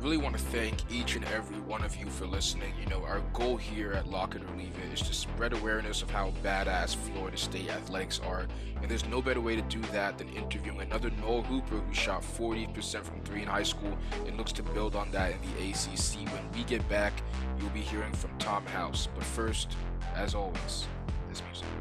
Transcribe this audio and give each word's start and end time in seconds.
really 0.00 0.16
want 0.16 0.36
to 0.36 0.42
thank 0.44 0.90
each 0.90 1.16
and 1.16 1.24
every 1.26 1.58
one 1.60 1.82
of 1.82 1.96
you 1.96 2.06
for 2.06 2.26
listening. 2.26 2.72
You 2.80 2.86
know, 2.86 3.04
our 3.04 3.20
goal 3.32 3.56
here 3.56 3.92
at 3.92 4.06
Lock 4.06 4.34
It 4.34 4.42
or 4.42 4.56
Leave 4.56 4.76
It 4.78 4.92
is 4.92 5.06
to 5.08 5.14
spread 5.14 5.52
awareness 5.52 6.02
of 6.02 6.10
how 6.10 6.32
badass 6.42 6.94
Florida 6.94 7.36
State 7.36 7.68
athletics 7.68 8.20
are. 8.24 8.46
And 8.80 8.90
there's 8.90 9.06
no 9.06 9.20
better 9.20 9.40
way 9.40 9.56
to 9.56 9.62
do 9.62 9.80
that 9.92 10.18
than 10.18 10.28
interviewing 10.30 10.80
another 10.80 11.10
Nole 11.20 11.42
Hooper 11.42 11.76
who 11.76 11.94
shot 11.94 12.22
40% 12.22 13.02
from 13.02 13.20
three 13.22 13.42
in 13.42 13.48
high 13.48 13.64
school 13.64 13.96
and 14.26 14.36
looks 14.36 14.52
to 14.52 14.62
build 14.62 14.94
on 14.94 15.10
that 15.10 15.32
in 15.32 15.40
the 15.40 15.70
ACC. 15.70 16.32
When 16.32 16.48
we 16.54 16.64
get 16.64 16.88
back, 16.88 17.12
you'll 17.58 17.70
be 17.70 17.80
hearing 17.80 18.12
from 18.12 18.30
Tom 18.38 18.64
House. 18.66 19.08
But 19.14 19.24
first, 19.24 19.76
as 20.14 20.34
always, 20.34 20.86
this 21.28 21.42
music. 21.42 21.77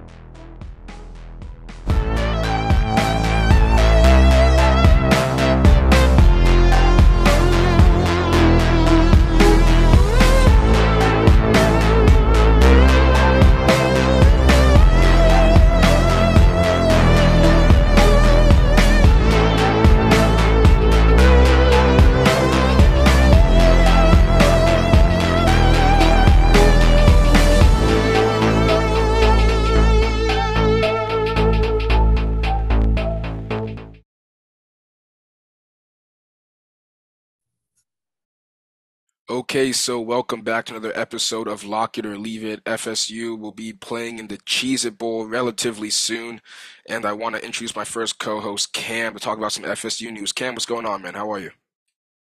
Okay, 39.38 39.72
so 39.72 40.02
welcome 40.02 40.42
back 40.42 40.66
to 40.66 40.74
another 40.74 40.92
episode 40.96 41.48
of 41.48 41.64
Lock 41.64 42.00
It 42.00 42.08
or 42.08 42.18
Leave 42.18 42.44
It. 42.44 42.64
FSU 42.64 43.38
will 43.38 43.52
be 43.52 43.72
playing 43.72 44.18
in 44.18 44.30
the 44.30 44.40
Cheez 44.40 44.84
It 44.84 44.98
Bowl 44.98 45.28
relatively 45.28 45.92
soon, 45.92 46.42
and 46.90 47.06
I 47.06 47.14
want 47.14 47.36
to 47.36 47.46
introduce 47.46 47.76
my 47.76 47.84
first 47.84 48.18
co-host, 48.18 48.74
Cam, 48.74 49.14
to 49.14 49.20
talk 49.20 49.38
about 49.38 49.52
some 49.52 49.64
FSU 49.64 50.12
news. 50.12 50.32
Cam, 50.32 50.56
what's 50.56 50.66
going 50.66 50.88
on, 50.88 51.04
man? 51.04 51.14
How 51.14 51.32
are 51.32 51.38
you? 51.38 51.52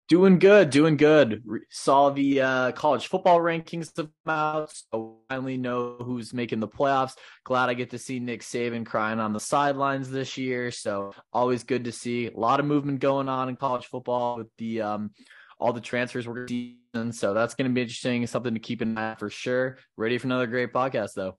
Doing 0.08 0.40
good, 0.40 0.72
doing 0.72 0.98
good. 0.98 1.44
saw 1.70 2.10
the 2.10 2.42
uh, 2.42 2.72
college 2.72 3.06
football 3.06 3.38
rankings 3.38 3.94
come 3.96 4.10
out, 4.26 4.74
so 4.92 5.18
finally 5.30 5.58
know 5.58 5.98
who's 6.00 6.34
making 6.34 6.60
the 6.60 6.68
playoffs. 6.68 7.14
Glad 7.44 7.70
I 7.70 7.76
get 7.76 7.92
to 7.92 8.00
see 8.00 8.20
Nick 8.20 8.42
Saban 8.42 8.84
crying 8.84 9.20
on 9.20 9.32
the 9.32 9.40
sidelines 9.40 10.10
this 10.10 10.38
year. 10.38 10.72
So 10.72 11.14
always 11.32 11.64
good 11.64 11.84
to 11.86 11.92
see. 11.92 12.26
A 12.26 12.36
lot 12.36 12.60
of 12.60 12.66
movement 12.66 13.00
going 13.00 13.30
on 13.30 13.48
in 13.48 13.58
college 13.58 13.86
football 13.86 14.38
with 14.38 14.48
the 14.58 14.82
um, 14.82 15.12
all 15.60 15.74
the 15.74 15.82
transfers 15.82 16.28
we're 16.28 16.48
season. 16.48 17.12
So 17.12 17.34
that's 17.34 17.56
going 17.56 17.70
to 17.70 17.74
be 17.74 17.82
interesting. 17.82 18.26
Something 18.28 18.54
to 18.54 18.60
keep 18.60 18.82
in 18.82 18.94
mind 18.94 19.20
for 19.20 19.30
sure. 19.30 19.78
Ready 19.98 20.18
for 20.18 20.28
another 20.28 20.48
great 20.48 20.74
podcast, 20.74 21.14
though. 21.16 21.38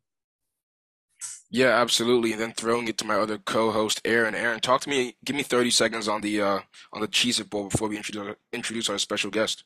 Yeah, 1.50 1.80
absolutely. 1.80 2.32
And 2.32 2.40
then 2.40 2.52
throwing 2.52 2.88
it 2.88 2.98
to 2.98 3.06
my 3.06 3.14
other 3.14 3.38
co-host, 3.38 4.00
Aaron. 4.04 4.34
Aaron, 4.34 4.60
talk 4.60 4.82
to 4.82 4.90
me. 4.90 5.16
Give 5.24 5.36
me 5.36 5.42
thirty 5.42 5.70
seconds 5.70 6.08
on 6.08 6.20
the 6.20 6.42
uh, 6.42 6.60
on 6.92 7.00
the 7.00 7.08
Cheez 7.08 7.40
It 7.40 7.48
Bowl 7.48 7.68
before 7.68 7.88
we 7.88 7.96
introduce 7.96 8.34
introduce 8.52 8.90
our 8.90 8.98
special 8.98 9.30
guest. 9.30 9.64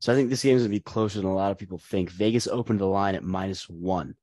So 0.00 0.12
I 0.12 0.16
think 0.16 0.28
this 0.28 0.42
game 0.42 0.56
is 0.56 0.62
going 0.62 0.72
to 0.72 0.76
be 0.76 0.80
closer 0.80 1.20
than 1.20 1.30
a 1.30 1.34
lot 1.34 1.52
of 1.52 1.58
people 1.58 1.78
think. 1.78 2.10
Vegas 2.10 2.48
opened 2.48 2.80
the 2.80 2.86
line 2.86 3.14
at 3.14 3.22
minus 3.22 3.68
one. 3.68 4.16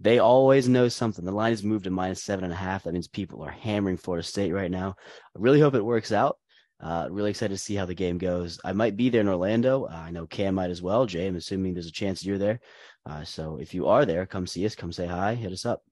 They 0.00 0.20
always 0.20 0.68
know 0.68 0.88
something. 0.88 1.24
The 1.24 1.32
line 1.32 1.52
has 1.52 1.64
moved 1.64 1.84
to 1.84 1.90
minus 1.90 2.22
seven 2.22 2.44
and 2.44 2.52
a 2.52 2.56
half. 2.56 2.84
That 2.84 2.92
means 2.92 3.08
people 3.08 3.42
are 3.42 3.50
hammering 3.50 3.96
Florida 3.96 4.22
State 4.22 4.52
right 4.52 4.70
now. 4.70 4.94
I 5.36 5.38
really 5.40 5.60
hope 5.60 5.74
it 5.74 5.84
works 5.84 6.12
out. 6.12 6.38
Uh, 6.80 7.08
really 7.10 7.30
excited 7.30 7.54
to 7.54 7.58
see 7.58 7.74
how 7.74 7.86
the 7.86 7.94
game 7.94 8.18
goes. 8.18 8.60
I 8.64 8.72
might 8.72 8.96
be 8.96 9.08
there 9.08 9.20
in 9.20 9.28
Orlando. 9.28 9.84
Uh, 9.84 10.04
I 10.06 10.10
know 10.10 10.26
Cam 10.26 10.56
might 10.56 10.70
as 10.70 10.82
well. 10.82 11.06
Jay, 11.06 11.26
I'm 11.26 11.36
assuming 11.36 11.72
there's 11.72 11.86
a 11.86 11.92
chance 11.92 12.24
you're 12.24 12.38
there. 12.38 12.60
Uh, 13.06 13.24
so 13.24 13.58
if 13.60 13.74
you 13.74 13.86
are 13.86 14.04
there, 14.04 14.26
come 14.26 14.46
see 14.46 14.66
us, 14.66 14.74
come 14.74 14.92
say 14.92 15.06
hi, 15.06 15.34
hit 15.34 15.52
us 15.52 15.64
up. 15.64 15.82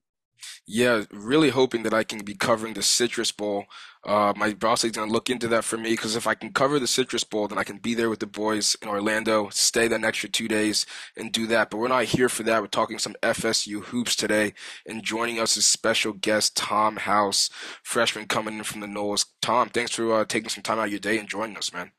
Yeah, 0.65 1.03
really 1.11 1.49
hoping 1.49 1.83
that 1.83 1.93
I 1.93 2.03
can 2.03 2.23
be 2.23 2.35
covering 2.35 2.73
the 2.73 2.81
Citrus 2.81 3.31
Bowl. 3.31 3.65
Uh, 4.05 4.33
my 4.35 4.53
boss 4.53 4.83
is 4.83 4.91
going 4.91 5.07
to 5.07 5.13
look 5.13 5.29
into 5.29 5.47
that 5.47 5.63
for 5.63 5.77
me 5.77 5.91
because 5.91 6.15
if 6.15 6.27
I 6.27 6.35
can 6.35 6.51
cover 6.51 6.77
the 6.77 6.87
Citrus 6.87 7.23
Bowl, 7.23 7.47
then 7.47 7.57
I 7.57 7.63
can 7.63 7.77
be 7.77 7.93
there 7.93 8.09
with 8.09 8.19
the 8.19 8.27
boys 8.27 8.75
in 8.81 8.89
Orlando, 8.89 9.49
stay 9.49 9.87
that 9.87 10.03
extra 10.03 10.27
two 10.27 10.47
days, 10.47 10.85
and 11.15 11.31
do 11.31 11.47
that. 11.47 11.69
But 11.69 11.77
we're 11.77 11.87
not 11.87 12.05
here 12.05 12.27
for 12.27 12.43
that. 12.43 12.61
We're 12.61 12.67
talking 12.67 12.99
some 12.99 13.15
FSU 13.23 13.83
hoops 13.85 14.15
today, 14.15 14.53
and 14.85 15.03
joining 15.03 15.39
us 15.39 15.55
is 15.55 15.65
special 15.65 16.13
guest 16.13 16.57
Tom 16.57 16.97
House, 16.97 17.49
freshman 17.81 18.25
coming 18.25 18.57
in 18.57 18.63
from 18.63 18.81
the 18.81 18.87
Noles. 18.87 19.25
Tom, 19.41 19.69
thanks 19.69 19.91
for 19.91 20.13
uh, 20.13 20.25
taking 20.25 20.49
some 20.49 20.63
time 20.63 20.79
out 20.79 20.85
of 20.85 20.91
your 20.91 20.99
day 20.99 21.17
and 21.17 21.29
joining 21.29 21.57
us, 21.57 21.71
man. 21.71 21.91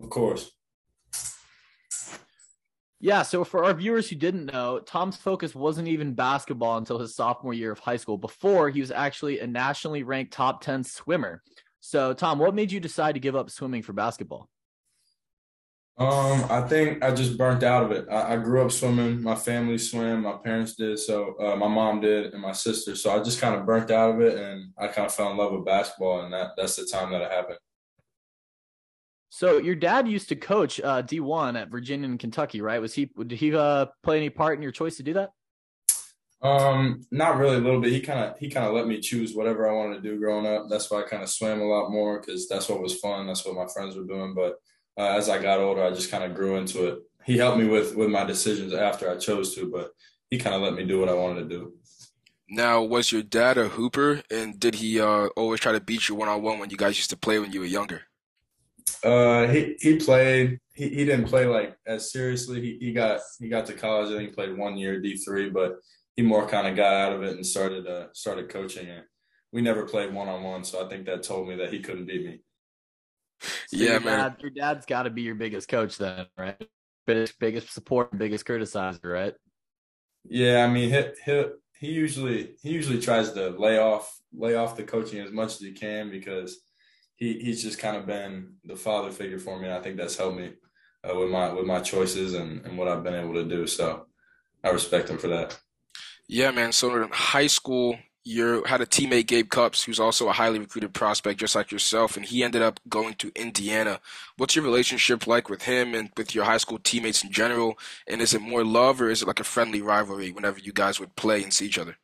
Of 0.00 0.10
course. 0.10 0.52
Yeah, 3.00 3.22
so 3.22 3.44
for 3.44 3.64
our 3.64 3.74
viewers 3.74 4.08
who 4.08 4.16
didn't 4.16 4.46
know, 4.46 4.80
Tom's 4.80 5.16
focus 5.16 5.54
wasn't 5.54 5.86
even 5.86 6.14
basketball 6.14 6.78
until 6.78 6.98
his 6.98 7.14
sophomore 7.14 7.54
year 7.54 7.70
of 7.70 7.78
high 7.78 7.96
school. 7.96 8.18
Before, 8.18 8.70
he 8.70 8.80
was 8.80 8.90
actually 8.90 9.38
a 9.38 9.46
nationally 9.46 10.02
ranked 10.02 10.32
top 10.32 10.60
10 10.62 10.82
swimmer. 10.82 11.42
So, 11.80 12.12
Tom, 12.12 12.40
what 12.40 12.56
made 12.56 12.72
you 12.72 12.80
decide 12.80 13.12
to 13.12 13.20
give 13.20 13.36
up 13.36 13.50
swimming 13.50 13.82
for 13.82 13.92
basketball? 13.92 14.48
Um, 15.96 16.44
I 16.48 16.60
think 16.62 17.04
I 17.04 17.12
just 17.12 17.36
burnt 17.36 17.62
out 17.62 17.84
of 17.84 17.92
it. 17.92 18.06
I, 18.08 18.34
I 18.34 18.36
grew 18.36 18.62
up 18.64 18.70
swimming. 18.70 19.20
My 19.22 19.34
family 19.34 19.78
swam. 19.78 20.22
My 20.22 20.32
parents 20.32 20.74
did. 20.74 20.98
So 20.98 21.34
uh, 21.38 21.56
my 21.56 21.66
mom 21.66 22.00
did, 22.00 22.32
and 22.32 22.42
my 22.42 22.52
sister. 22.52 22.94
So 22.94 23.10
I 23.10 23.22
just 23.22 23.40
kind 23.40 23.56
of 23.56 23.66
burnt 23.66 23.90
out 23.90 24.14
of 24.14 24.20
it, 24.20 24.38
and 24.38 24.72
I 24.78 24.88
kind 24.88 25.06
of 25.06 25.14
fell 25.14 25.32
in 25.32 25.36
love 25.36 25.52
with 25.52 25.64
basketball, 25.64 26.22
and 26.22 26.32
that 26.32 26.50
that's 26.56 26.76
the 26.76 26.86
time 26.86 27.10
that 27.10 27.22
it 27.22 27.32
happened. 27.32 27.58
So 29.30 29.58
your 29.58 29.74
dad 29.74 30.08
used 30.08 30.28
to 30.30 30.36
coach 30.36 30.80
uh, 30.80 31.02
D1 31.02 31.60
at 31.60 31.68
Virginia 31.68 32.08
and 32.08 32.18
Kentucky, 32.18 32.60
right? 32.60 32.80
Was 32.80 32.94
he 32.94 33.10
did 33.18 33.32
he 33.32 33.54
uh, 33.54 33.86
play 34.02 34.16
any 34.16 34.30
part 34.30 34.56
in 34.56 34.62
your 34.62 34.72
choice 34.72 34.96
to 34.96 35.02
do 35.02 35.12
that? 35.14 35.30
Um, 36.40 37.04
not 37.10 37.36
really 37.36 37.56
a 37.56 37.60
little 37.60 37.80
bit. 37.80 37.92
He 37.92 38.00
kind 38.00 38.20
of 38.20 38.38
he 38.38 38.48
kind 38.48 38.66
of 38.66 38.72
let 38.72 38.86
me 38.86 39.00
choose 39.00 39.34
whatever 39.34 39.68
I 39.68 39.72
wanted 39.72 40.02
to 40.02 40.08
do 40.08 40.18
growing 40.18 40.46
up. 40.46 40.66
That's 40.70 40.90
why 40.90 41.00
I 41.00 41.08
kind 41.08 41.22
of 41.22 41.28
swam 41.28 41.60
a 41.60 41.64
lot 41.64 41.90
more 41.90 42.20
because 42.20 42.48
that's 42.48 42.68
what 42.68 42.80
was 42.80 42.98
fun. 43.00 43.26
That's 43.26 43.44
what 43.44 43.56
my 43.56 43.66
friends 43.72 43.96
were 43.96 44.04
doing. 44.04 44.34
But 44.34 44.56
uh, 44.96 45.16
as 45.16 45.28
I 45.28 45.42
got 45.42 45.60
older, 45.60 45.82
I 45.82 45.90
just 45.90 46.10
kind 46.10 46.24
of 46.24 46.34
grew 46.34 46.56
into 46.56 46.86
it. 46.86 46.98
He 47.24 47.36
helped 47.36 47.58
me 47.58 47.66
with 47.66 47.96
with 47.96 48.08
my 48.08 48.24
decisions 48.24 48.72
after 48.72 49.10
I 49.10 49.16
chose 49.16 49.54
to, 49.56 49.70
but 49.70 49.90
he 50.30 50.38
kind 50.38 50.54
of 50.54 50.62
let 50.62 50.74
me 50.74 50.84
do 50.84 51.00
what 51.00 51.08
I 51.08 51.14
wanted 51.14 51.48
to 51.48 51.48
do. 51.48 51.72
Now, 52.50 52.82
was 52.82 53.12
your 53.12 53.22
dad 53.22 53.58
a 53.58 53.68
hooper, 53.68 54.22
and 54.30 54.58
did 54.58 54.76
he 54.76 55.00
uh, 55.00 55.26
always 55.36 55.60
try 55.60 55.72
to 55.72 55.80
beat 55.80 56.08
you 56.08 56.14
one 56.14 56.28
on 56.28 56.40
one 56.40 56.58
when 56.58 56.70
you 56.70 56.78
guys 56.78 56.96
used 56.96 57.10
to 57.10 57.16
play 57.16 57.38
when 57.38 57.52
you 57.52 57.60
were 57.60 57.66
younger? 57.66 58.07
Uh, 59.04 59.46
he 59.48 59.76
he 59.80 59.96
played. 59.96 60.58
He, 60.74 60.88
he 60.88 61.04
didn't 61.04 61.26
play 61.26 61.46
like 61.46 61.76
as 61.86 62.12
seriously. 62.12 62.60
He 62.60 62.78
he 62.80 62.92
got 62.92 63.20
he 63.38 63.48
got 63.48 63.66
to 63.66 63.74
college. 63.74 64.12
I 64.12 64.16
think 64.16 64.30
he 64.30 64.34
played 64.34 64.56
one 64.56 64.76
year 64.76 65.00
D 65.00 65.16
three, 65.16 65.50
but 65.50 65.76
he 66.16 66.22
more 66.22 66.46
kind 66.48 66.66
of 66.66 66.76
got 66.76 66.94
out 66.94 67.12
of 67.12 67.22
it 67.22 67.36
and 67.36 67.46
started 67.46 67.86
uh 67.86 68.08
started 68.12 68.48
coaching. 68.48 68.88
And 68.88 69.04
we 69.52 69.62
never 69.62 69.84
played 69.84 70.12
one 70.12 70.28
on 70.28 70.42
one, 70.42 70.64
so 70.64 70.84
I 70.84 70.88
think 70.88 71.06
that 71.06 71.22
told 71.22 71.48
me 71.48 71.56
that 71.56 71.72
he 71.72 71.80
couldn't 71.80 72.06
beat 72.06 72.26
me. 72.26 72.40
So 73.40 73.76
yeah, 73.76 73.92
your 73.92 74.00
man. 74.00 74.18
Dad, 74.18 74.36
your 74.40 74.50
dad's 74.50 74.86
got 74.86 75.04
to 75.04 75.10
be 75.10 75.22
your 75.22 75.34
biggest 75.34 75.68
coach 75.68 75.96
then, 75.98 76.26
right? 76.36 76.60
Biggest 77.06 77.38
biggest 77.38 77.72
support, 77.72 78.16
biggest 78.16 78.44
criticizer, 78.44 79.04
right? 79.04 79.34
Yeah, 80.28 80.64
I 80.64 80.68
mean, 80.68 80.90
he 80.90 81.02
he 81.24 81.44
he 81.78 81.86
usually 81.92 82.56
he 82.62 82.70
usually 82.70 83.00
tries 83.00 83.32
to 83.32 83.50
lay 83.50 83.78
off 83.78 84.12
lay 84.36 84.54
off 84.54 84.76
the 84.76 84.82
coaching 84.82 85.20
as 85.20 85.32
much 85.32 85.54
as 85.54 85.60
he 85.60 85.72
can 85.72 86.10
because 86.10 86.60
he 87.18 87.38
he's 87.40 87.62
just 87.62 87.78
kind 87.78 87.96
of 87.96 88.06
been 88.06 88.54
the 88.64 88.76
father 88.76 89.10
figure 89.10 89.38
for 89.38 89.58
me. 89.60 89.70
I 89.70 89.80
think 89.80 89.96
that's 89.96 90.16
helped 90.16 90.38
me 90.38 90.52
uh, 91.04 91.14
with 91.18 91.28
my 91.28 91.52
with 91.52 91.66
my 91.66 91.80
choices 91.80 92.34
and, 92.34 92.64
and 92.64 92.78
what 92.78 92.88
I've 92.88 93.04
been 93.04 93.14
able 93.14 93.34
to 93.34 93.44
do. 93.44 93.66
So 93.66 94.06
I 94.64 94.70
respect 94.70 95.10
him 95.10 95.18
for 95.18 95.28
that. 95.28 95.58
Yeah, 96.28 96.50
man. 96.52 96.72
So 96.72 96.94
in 96.94 97.08
high 97.10 97.46
school, 97.46 97.98
you 98.22 98.62
had 98.64 98.80
a 98.80 98.86
teammate, 98.86 99.26
Gabe 99.26 99.48
Cupps, 99.48 99.84
who's 99.84 99.98
also 99.98 100.28
a 100.28 100.32
highly 100.32 100.58
recruited 100.58 100.92
prospect, 100.92 101.40
just 101.40 101.54
like 101.54 101.72
yourself, 101.72 102.16
and 102.16 102.26
he 102.26 102.44
ended 102.44 102.62
up 102.62 102.78
going 102.88 103.14
to 103.14 103.32
Indiana. 103.34 104.00
What's 104.36 104.54
your 104.54 104.64
relationship 104.64 105.26
like 105.26 105.48
with 105.48 105.62
him 105.62 105.94
and 105.94 106.10
with 106.16 106.34
your 106.34 106.44
high 106.44 106.58
school 106.58 106.78
teammates 106.78 107.24
in 107.24 107.32
general? 107.32 107.78
And 108.06 108.20
is 108.20 108.34
it 108.34 108.42
more 108.42 108.64
love 108.64 109.00
or 109.00 109.08
is 109.08 109.22
it 109.22 109.28
like 109.28 109.40
a 109.40 109.44
friendly 109.44 109.80
rivalry 109.80 110.30
whenever 110.30 110.58
you 110.58 110.72
guys 110.72 111.00
would 111.00 111.16
play 111.16 111.42
and 111.42 111.52
see 111.52 111.66
each 111.66 111.78
other? 111.78 111.96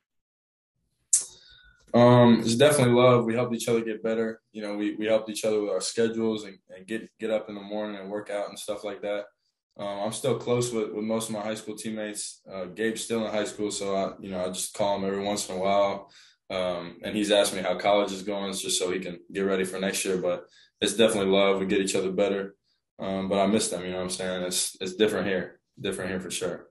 Um, 1.94 2.41
it's 2.41 2.56
definitely 2.56 2.94
love. 2.94 3.25
We 3.25 3.35
helped 3.35 3.55
each 3.55 3.69
other 3.69 3.81
get 3.81 4.02
better. 4.02 4.41
You 4.52 4.62
know, 4.62 4.76
we, 4.76 4.96
we 4.96 5.06
helped 5.06 5.31
each 5.31 5.44
other 5.44 5.61
with 5.61 5.70
our 5.70 5.81
schedules 5.81 6.44
and, 6.44 6.58
and 6.69 6.87
get 6.87 7.08
get 7.20 7.31
up 7.31 7.49
in 7.49 7.55
the 7.55 7.61
morning 7.61 8.00
and 8.00 8.11
work 8.11 8.31
out 8.31 8.49
and 8.49 8.58
stuff 8.58 8.82
like 8.82 9.00
that. 9.02 9.26
Um, 9.79 10.00
I'm 10.00 10.12
still 10.12 10.37
close 10.37 10.73
with, 10.73 10.93
with 10.93 11.05
most 11.05 11.29
of 11.29 11.35
my 11.35 11.41
high 11.41 11.55
school 11.55 11.76
teammates. 11.76 12.41
Uh, 12.52 12.67
Gabe's 12.67 13.05
still 13.05 13.25
in 13.25 13.32
high 13.32 13.44
school, 13.44 13.70
so 13.70 13.94
I 13.94 14.12
you 14.20 14.31
know 14.31 14.44
I 14.44 14.49
just 14.49 14.75
call 14.75 14.96
him 14.96 15.05
every 15.05 15.23
once 15.23 15.49
in 15.49 15.56
a 15.56 15.58
while. 15.58 16.11
Um, 16.50 16.99
and 17.02 17.17
he's 17.17 17.31
asked 17.31 17.55
me 17.55 17.62
how 17.62 17.76
college 17.79 18.12
is 18.12 18.23
going, 18.23 18.52
just 18.52 18.79
so 18.79 18.91
he 18.91 18.99
can 18.99 19.20
get 19.32 19.43
ready 19.43 19.64
for 19.64 19.79
next 19.79 20.05
year. 20.05 20.19
But 20.19 20.46
it's 20.81 20.94
definitely 20.94 21.31
love. 21.31 21.61
We 21.61 21.67
get 21.67 21.81
each 21.81 21.94
other 21.94 22.11
better. 22.12 22.56
Um, 22.99 23.29
but 23.29 23.38
I 23.38 23.46
miss 23.46 23.69
them. 23.69 23.85
You 23.85 23.91
know 23.91 23.96
what 23.99 24.05
I'm 24.05 24.11
saying? 24.11 24.43
It's 24.43 24.76
it's 24.81 24.96
different 24.96 25.29
here. 25.29 25.61
Different 25.81 26.11
here 26.11 26.20
for 26.20 26.31
sure. 26.31 26.67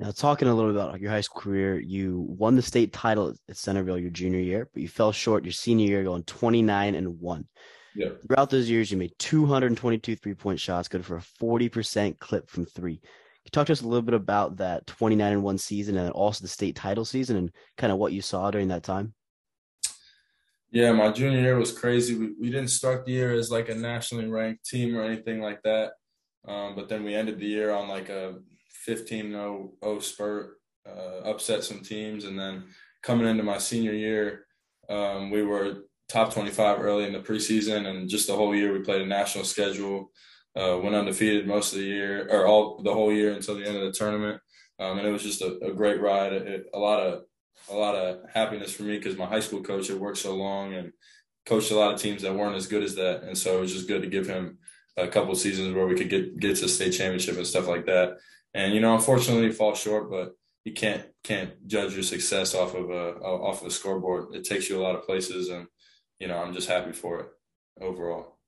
Now, 0.00 0.12
talking 0.12 0.48
a 0.48 0.54
little 0.54 0.72
bit 0.72 0.80
about 0.80 0.98
your 0.98 1.10
high 1.10 1.20
school 1.20 1.42
career, 1.42 1.78
you 1.78 2.24
won 2.26 2.56
the 2.56 2.62
state 2.62 2.90
title 2.90 3.34
at 3.50 3.56
Centerville 3.58 3.98
your 3.98 4.08
junior 4.08 4.40
year, 4.40 4.66
but 4.72 4.80
you 4.82 4.88
fell 4.88 5.12
short 5.12 5.44
your 5.44 5.52
senior 5.52 5.88
year, 5.88 6.04
going 6.04 6.22
29 6.22 6.94
and 6.94 7.20
one. 7.20 7.46
Yeah. 7.94 8.08
Throughout 8.26 8.48
those 8.48 8.70
years, 8.70 8.90
you 8.90 8.96
made 8.96 9.12
222 9.18 10.16
three 10.16 10.32
point 10.32 10.58
shots, 10.58 10.88
good 10.88 11.04
for 11.04 11.16
a 11.16 11.22
40% 11.42 12.18
clip 12.18 12.48
from 12.48 12.64
three. 12.64 12.96
Can 12.96 13.42
you 13.44 13.50
talk 13.50 13.66
to 13.66 13.72
us 13.72 13.82
a 13.82 13.86
little 13.86 14.00
bit 14.00 14.14
about 14.14 14.56
that 14.56 14.86
29 14.86 15.32
and 15.32 15.42
one 15.42 15.58
season 15.58 15.98
and 15.98 16.10
also 16.12 16.40
the 16.40 16.48
state 16.48 16.76
title 16.76 17.04
season 17.04 17.36
and 17.36 17.50
kind 17.76 17.92
of 17.92 17.98
what 17.98 18.14
you 18.14 18.22
saw 18.22 18.50
during 18.50 18.68
that 18.68 18.82
time? 18.82 19.12
Yeah, 20.70 20.92
my 20.92 21.10
junior 21.12 21.40
year 21.40 21.58
was 21.58 21.78
crazy. 21.78 22.14
We, 22.14 22.32
we 22.40 22.50
didn't 22.50 22.70
start 22.70 23.04
the 23.04 23.12
year 23.12 23.34
as 23.34 23.50
like 23.50 23.68
a 23.68 23.74
nationally 23.74 24.28
ranked 24.28 24.64
team 24.64 24.96
or 24.96 25.02
anything 25.02 25.42
like 25.42 25.60
that. 25.64 25.92
Um, 26.48 26.74
but 26.74 26.88
then 26.88 27.04
we 27.04 27.14
ended 27.14 27.38
the 27.38 27.46
year 27.46 27.70
on 27.70 27.86
like 27.86 28.08
a 28.08 28.36
15 28.84 29.30
0 29.30 29.98
spurt, 30.00 30.58
uh, 30.86 31.28
upset 31.28 31.64
some 31.64 31.80
teams. 31.80 32.24
And 32.24 32.38
then 32.38 32.64
coming 33.02 33.26
into 33.26 33.42
my 33.42 33.58
senior 33.58 33.92
year, 33.92 34.46
um, 34.88 35.30
we 35.30 35.42
were 35.42 35.84
top 36.08 36.32
25 36.32 36.80
early 36.80 37.04
in 37.04 37.12
the 37.12 37.20
preseason. 37.20 37.86
And 37.86 38.08
just 38.08 38.26
the 38.26 38.36
whole 38.36 38.54
year, 38.54 38.72
we 38.72 38.80
played 38.80 39.02
a 39.02 39.06
national 39.06 39.44
schedule, 39.44 40.10
uh, 40.56 40.78
went 40.82 40.94
undefeated 40.94 41.46
most 41.46 41.72
of 41.72 41.78
the 41.78 41.84
year 41.84 42.28
or 42.30 42.46
all 42.46 42.82
the 42.82 42.92
whole 42.92 43.12
year 43.12 43.32
until 43.32 43.56
the 43.56 43.66
end 43.66 43.76
of 43.76 43.84
the 43.84 43.92
tournament. 43.92 44.40
Um, 44.78 44.98
and 44.98 45.06
it 45.06 45.12
was 45.12 45.22
just 45.22 45.42
a, 45.42 45.58
a 45.58 45.72
great 45.72 46.00
ride. 46.00 46.32
It, 46.32 46.66
a 46.72 46.78
lot 46.78 47.00
of 47.00 47.24
a 47.68 47.74
lot 47.74 47.94
of 47.94 48.28
happiness 48.32 48.72
for 48.72 48.84
me 48.84 48.96
because 48.96 49.16
my 49.16 49.26
high 49.26 49.40
school 49.40 49.62
coach 49.62 49.88
had 49.88 49.98
worked 49.98 50.18
so 50.18 50.34
long 50.34 50.72
and 50.74 50.92
coached 51.44 51.70
a 51.70 51.76
lot 51.76 51.92
of 51.92 52.00
teams 52.00 52.22
that 52.22 52.34
weren't 52.34 52.56
as 52.56 52.66
good 52.66 52.82
as 52.82 52.94
that, 52.94 53.22
and 53.22 53.36
so 53.36 53.58
it 53.58 53.60
was 53.60 53.72
just 53.72 53.88
good 53.88 54.02
to 54.02 54.08
give 54.08 54.26
him 54.26 54.58
a 54.96 55.06
couple 55.08 55.34
seasons 55.34 55.74
where 55.74 55.86
we 55.86 55.94
could 55.94 56.08
get 56.08 56.38
get 56.38 56.56
to 56.56 56.68
state 56.68 56.92
championship 56.92 57.36
and 57.36 57.46
stuff 57.46 57.68
like 57.68 57.86
that. 57.86 58.18
And 58.54 58.74
you 58.74 58.80
know, 58.80 58.94
unfortunately, 58.94 59.46
he 59.46 59.52
fall 59.52 59.74
short, 59.74 60.10
but 60.10 60.32
you 60.64 60.72
can't 60.72 61.04
can't 61.24 61.66
judge 61.66 61.94
your 61.94 62.02
success 62.02 62.54
off 62.54 62.74
of 62.74 62.90
a 62.90 63.14
off 63.20 63.60
of 63.62 63.68
a 63.68 63.70
scoreboard. 63.70 64.34
It 64.34 64.44
takes 64.44 64.68
you 64.68 64.80
a 64.80 64.82
lot 64.82 64.96
of 64.96 65.04
places, 65.04 65.48
and 65.48 65.66
you 66.18 66.28
know, 66.28 66.38
I'm 66.38 66.54
just 66.54 66.68
happy 66.68 66.92
for 66.92 67.20
it 67.20 67.28
overall 67.80 68.39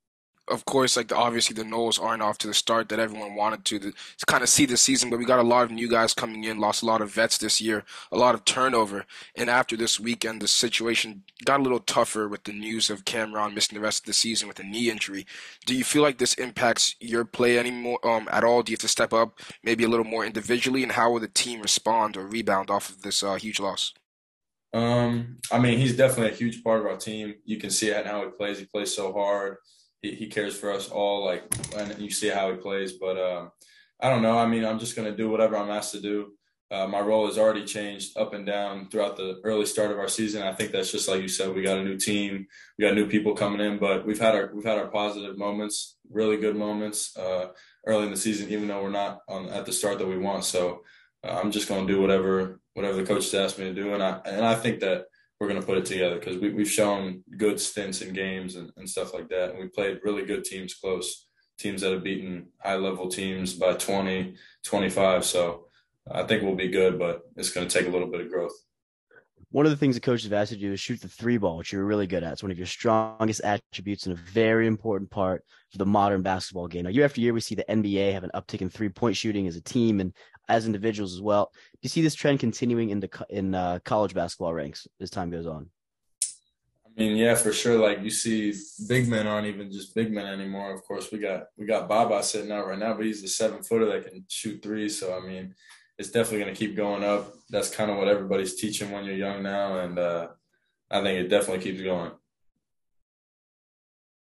of 0.49 0.65
course, 0.65 0.97
like 0.97 1.09
the, 1.09 1.17
obviously 1.17 1.55
the 1.55 1.63
Noles 1.63 2.03
aren't 2.03 2.23
off 2.23 2.37
to 2.39 2.49
the 2.49 2.55
start 2.55 2.89
that 2.89 2.99
everyone 2.99 3.37
wanted 3.37 3.65
to, 3.67 3.79
to, 3.79 3.93
to 3.93 4.27
kind 4.27 4.43
of 4.43 4.49
see 4.49 4.67
the 4.67 4.77
season, 4.77 5.09
but 5.09 5.19
we 5.19 5.25
got 5.25 5.39
a 5.39 5.43
lot 5.43 5.65
of 5.65 5.71
new 5.71 5.89
guys 5.89 6.15
coming 6.15 6.45
in, 6.45 6.59
lost 6.59 6.83
a 6.83 6.87
lot 6.87 7.01
of 7.01 7.13
vets 7.13 7.39
this 7.39 7.61
year, 7.61 7.85
a 8.11 8.17
lot 8.17 8.35
of 8.35 8.45
turnover, 8.45 9.07
and 9.37 9.49
after 9.49 9.77
this 9.77 10.01
weekend, 10.01 10.43
the 10.43 10.49
situation 10.49 11.23
got 11.45 11.61
a 11.61 11.63
little 11.63 11.79
tougher 11.81 12.29
with 12.29 12.43
the 12.45 12.53
news 12.53 12.91
of 12.91 13.05
Cameron 13.05 13.55
missing 13.55 13.77
the 13.77 13.83
rest 13.83 14.03
of 14.03 14.07
the 14.07 14.13
season 14.13 14.49
with 14.49 14.59
a 14.59 14.65
knee 14.65 14.91
injury. 14.91 15.27
Do 15.65 15.77
you 15.77 15.85
feel 15.85 16.03
like 16.03 16.19
this 16.19 16.35
impacts 16.35 16.97
your 17.01 17.25
play 17.25 17.59
anymore 17.59 18.05
um, 18.05 18.29
at 18.33 18.43
all? 18.43 18.63
Do 18.63 18.73
you 18.73 18.75
have 18.75 18.81
to 18.81 18.89
step 18.89 19.13
up 19.13 19.39
maybe 19.63 19.85
a 19.85 19.89
little 19.89 20.05
more 20.05 20.25
individually, 20.25 20.83
and 20.83 20.93
how 20.93 21.13
will 21.13 21.21
the 21.21 21.29
team 21.29 21.63
respond 21.63 22.17
or 22.17 22.27
rebound 22.27 22.69
off 22.69 22.91
of 22.91 23.03
this 23.03 23.23
uh, 23.23 23.37
huge 23.37 23.61
loss? 23.61 23.95
Um, 24.75 25.37
I 25.53 25.59
mean, 25.59 25.79
he's 25.79 25.97
definitely 25.97 26.33
a 26.33 26.37
huge 26.37 26.65
part 26.65 26.81
of 26.81 26.87
our 26.87 26.97
team. 26.97 27.35
You 27.45 27.59
can 27.59 27.71
see 27.71 27.89
it 27.89 28.07
how 28.07 28.25
he 28.25 28.31
plays. 28.31 28.59
He 28.59 28.65
plays 28.65 28.95
so 28.95 29.13
hard 29.13 29.59
he 30.03 30.27
cares 30.27 30.57
for 30.57 30.73
us 30.73 30.89
all. 30.89 31.25
Like, 31.25 31.45
and 31.77 31.99
you 31.99 32.11
see 32.11 32.29
how 32.29 32.51
he 32.51 32.57
plays. 32.57 32.93
But 32.93 33.17
uh, 33.17 33.49
I 34.01 34.11
don't 34.11 34.23
know. 34.23 34.37
I 34.37 34.47
mean, 34.47 34.65
I'm 34.65 34.79
just 34.79 34.97
gonna 34.97 35.17
do 35.17 35.31
whatever 35.31 35.57
I'm 35.57 35.71
asked 35.71 35.93
to 35.93 36.01
do. 36.01 36.33
Uh, 36.71 36.87
my 36.87 37.01
role 37.01 37.27
has 37.27 37.37
already 37.37 37.67
changed 37.67 38.17
up 38.17 38.33
and 38.33 38.47
down 38.47 38.89
throughout 38.89 39.15
the 39.19 39.39
early 39.45 39.67
start 39.67 39.91
of 39.91 39.99
our 39.99 40.09
season. 40.09 40.43
I 40.43 40.55
think 40.55 40.73
that's 40.73 40.91
just 40.91 41.07
like 41.07 41.21
you 41.21 41.29
said. 41.29 41.55
We 41.55 41.63
got 41.63 41.77
a 41.77 41.85
new 41.85 41.99
team, 41.99 42.47
we 42.79 42.87
got 42.87 42.95
new 42.95 43.07
people 43.07 43.35
coming 43.35 43.61
in, 43.61 43.79
but 43.79 44.07
we've 44.07 44.19
had 44.19 44.35
our 44.35 44.51
we've 44.55 44.65
had 44.65 44.79
our 44.79 44.89
positive 44.89 45.37
moments, 45.37 45.99
really 46.11 46.39
good 46.39 46.57
moments 46.57 47.17
uh, 47.17 47.49
early 47.87 48.07
in 48.07 48.11
the 48.11 48.17
season, 48.17 48.51
even 48.51 48.69
though 48.69 48.83
we're 48.83 48.91
not 48.91 49.21
on 49.29 49.51
at 49.51 49.67
the 49.67 49.73
start 49.73 49.99
that 49.99 50.09
we 50.09 50.17
want. 50.17 50.45
So 50.45 50.83
uh, 51.23 51.39
I'm 51.43 51.53
just 51.53 51.69
going 51.69 51.87
to 51.87 51.93
do 51.93 52.01
whatever 52.01 52.61
whatever 52.73 52.97
the 52.97 53.07
coach 53.07 53.33
asked 53.35 53.59
me 53.59 53.67
to 53.67 53.75
do, 53.75 53.93
and 53.93 54.03
I 54.03 54.21
and 54.25 54.45
I 54.45 54.55
think 54.55 54.81
that 54.81 55.05
we're 55.43 55.49
going 55.49 55.61
to 55.61 55.67
put 55.67 55.77
it 55.77 55.85
together 55.85 56.21
because 56.21 56.39
we, 56.39 56.51
we've 56.51 56.71
shown 56.71 57.25
good 57.37 57.59
stints 57.59 58.01
in 58.01 58.15
games 58.15 58.55
and, 58.55 58.71
and 58.77 58.89
stuff 58.89 59.13
like 59.13 59.29
that. 59.29 59.51
And 59.51 59.59
we 59.59 59.67
played 59.67 59.99
really 60.05 60.25
good 60.25 60.45
teams 60.45 60.73
close, 60.73 61.27
teams 61.59 61.81
that 61.81 61.91
have 61.91 62.05
beaten 62.05 62.47
high 62.61 62.77
level 62.77 63.09
teams 63.09 63.53
by 63.53 63.73
20, 63.73 64.37
25. 64.63 65.25
So 65.25 65.65
I 66.09 66.23
think 66.23 66.45
we'll 66.45 66.55
be 66.55 66.69
good, 66.69 66.97
but 66.97 67.23
it's 67.35 67.51
going 67.51 67.67
to 67.67 67.77
take 67.77 67.89
a 67.89 67.91
little 67.91 68.07
bit 68.07 68.21
of 68.21 68.31
growth. 68.31 68.53
One 69.51 69.67
of 69.67 69.73
the 69.73 69.77
things 69.77 69.97
the 69.97 70.01
coaches 70.01 70.31
have 70.31 70.33
asked 70.33 70.53
you 70.53 70.59
to 70.59 70.63
do 70.63 70.73
is 70.75 70.81
shoot 70.81 71.01
the 71.01 71.09
three 71.09 71.39
ball, 71.39 71.57
which 71.57 71.73
you're 71.73 71.85
really 71.85 72.07
good 72.07 72.23
at. 72.23 72.35
It's 72.35 72.43
one 72.45 72.53
of 72.53 72.57
your 72.57 72.69
strongest 72.69 73.41
attributes 73.43 74.07
and 74.07 74.17
a 74.17 74.21
very 74.23 74.69
important 74.69 75.11
part 75.11 75.45
for 75.73 75.79
the 75.79 75.87
modern 75.87 76.23
basketball 76.23 76.69
game. 76.69 76.85
Now, 76.85 76.91
year 76.91 77.05
after 77.05 77.21
year, 77.21 77.35
we 77.35 77.41
see 77.41 77.57
the 77.57 77.65
NBA 77.69 78.13
have 78.13 78.23
an 78.23 78.31
uptick 78.35 78.61
in 78.61 78.71
three 78.71 78.91
point 78.91 79.17
shooting 79.17 79.49
as 79.49 79.57
a 79.57 79.61
team 79.61 79.99
and 79.99 80.15
as 80.49 80.67
individuals 80.67 81.15
as 81.15 81.21
well. 81.21 81.51
Do 81.55 81.79
you 81.83 81.89
see 81.89 82.03
this 82.03 82.15
trend 82.15 82.41
continuing 82.41 82.91
in 82.91 83.01
the 83.01 83.27
in 83.29 83.55
uh, 83.55 83.79
college 83.85 84.15
basketball 84.15 84.55
ranks 84.55 84.87
as 85.01 85.11
time 85.11 85.31
goes 85.31 85.47
on? 85.47 85.71
I 86.85 87.01
mean, 87.01 87.17
yeah, 87.17 87.35
for 87.35 87.53
sure. 87.53 87.79
Like 87.79 88.03
you 88.03 88.11
see, 88.11 88.53
big 88.87 89.09
men 89.09 89.27
aren't 89.27 89.47
even 89.47 89.73
just 89.73 89.95
big 89.95 90.13
men 90.13 90.27
anymore. 90.27 90.75
Of 90.75 90.83
course, 90.83 91.11
we 91.11 91.19
got 91.19 91.45
we 91.57 91.67
got 91.67 91.89
Baba 91.89 92.23
sitting 92.23 92.53
out 92.53 92.67
right 92.67 92.79
now, 92.79 92.95
but 92.95 93.07
he's 93.07 93.25
a 93.25 93.29
seven 93.29 93.63
footer 93.63 93.87
that 93.87 94.09
can 94.09 94.25
shoot 94.29 94.63
three. 94.63 94.89
So 94.89 95.17
I 95.17 95.27
mean, 95.27 95.55
it's 95.99 96.11
definitely 96.11 96.41
going 96.41 96.55
to 96.55 96.59
keep 96.59 96.77
going 96.77 97.05
up. 97.05 97.33
That's 97.49 97.71
kind 97.71 97.91
of 97.91 97.97
what 97.97 98.09
everybody's 98.09 98.57
teaching 98.57 98.91
when 98.91 99.05
you're 99.05 99.15
young 99.15 99.43
now, 99.43 99.79
and 99.79 99.99
uh, 99.99 100.29
I 100.91 101.01
think 101.01 101.19
it 101.19 101.29
definitely 101.29 101.63
keeps 101.63 101.83
going. 101.83 102.13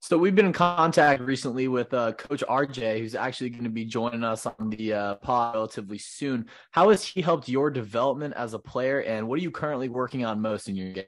So 0.04 0.18
we've 0.18 0.34
been 0.34 0.46
in 0.46 0.52
contact 0.52 1.22
recently 1.22 1.68
with 1.68 1.94
uh, 1.94 2.10
Coach 2.14 2.42
Rjay, 2.48 2.98
who's 2.98 3.14
actually 3.14 3.50
going 3.50 3.62
to 3.62 3.70
be 3.70 3.84
joining 3.84 4.24
us 4.24 4.46
on 4.46 4.70
the 4.70 4.92
uh, 4.92 5.14
pod 5.14 5.54
relatively 5.54 5.96
soon. 5.96 6.46
How 6.72 6.90
has 6.90 7.04
he 7.04 7.22
helped 7.22 7.48
your 7.48 7.70
development 7.70 8.34
as 8.36 8.52
a 8.52 8.58
player, 8.58 8.98
and 8.98 9.28
what 9.28 9.38
are 9.38 9.42
you 9.42 9.52
currently 9.52 9.88
working 9.88 10.24
on 10.24 10.40
most 10.40 10.68
in 10.68 10.74
your 10.74 10.90
game? 10.90 11.04